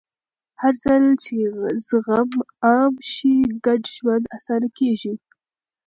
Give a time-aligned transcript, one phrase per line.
[0.61, 1.35] هرځل چې
[1.87, 2.29] زغم
[2.65, 5.13] عام شي، ګډ ژوند اسانه کېږي.